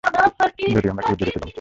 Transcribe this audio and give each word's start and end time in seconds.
যদিও 0.75 0.91
আমরা 0.93 1.03
কিউট 1.07 1.17
জোড়ি 1.19 1.31
ছিলাম। 1.33 1.49